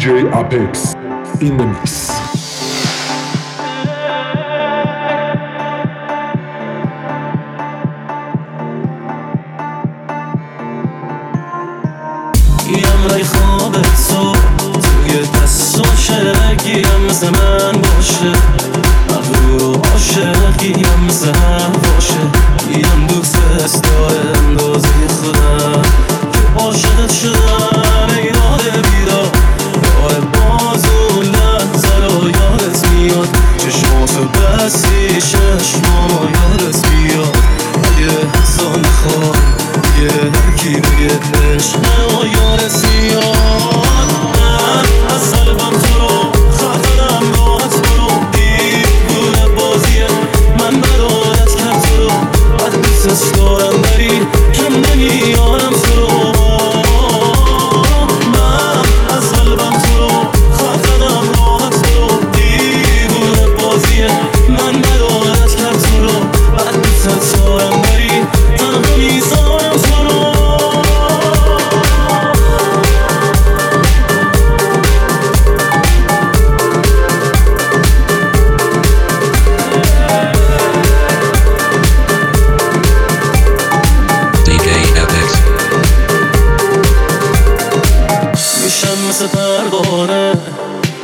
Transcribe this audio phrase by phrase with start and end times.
[0.00, 0.94] DJ Apex
[1.42, 2.10] in the mix.
[12.68, 18.32] یمرای خوابت صبح توی دست عاشقیم زمان باشه
[19.10, 21.79] مغرور و عاشقیم زمان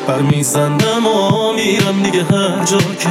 [0.07, 3.09] برمیزندم و میرم دیگه هر جا که.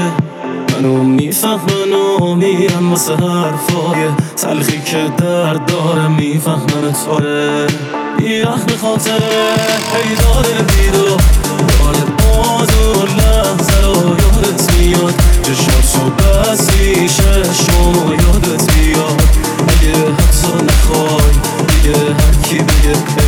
[0.74, 7.68] منو می‌فهمن و میرم واسه حرفای تلخی که درد داره می‌فهمن تاره.
[8.20, 11.06] ای به خاطر ای داره بیدو
[11.80, 15.14] داره باز و لحظه رو یادت میاد.
[15.44, 19.22] چشمشو بسی ششمو یادت بیاد
[19.68, 21.34] اگه حتی نخوای
[21.68, 23.25] دیگه هرکی بگه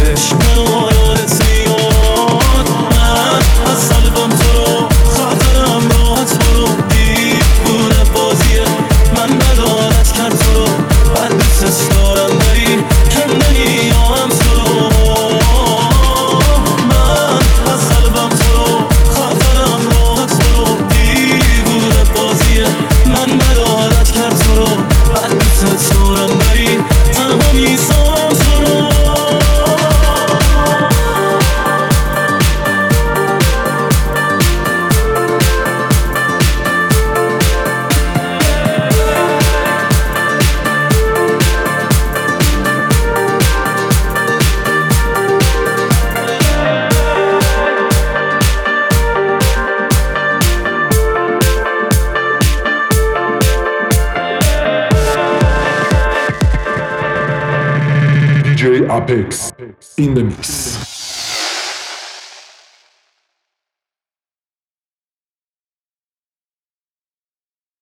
[58.57, 59.53] DJ Apex
[59.99, 60.76] in the mix.